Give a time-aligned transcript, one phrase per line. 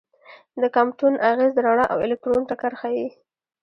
[0.61, 3.07] د کامپټون اغېز د رڼا او الکترون ټکر ښيي.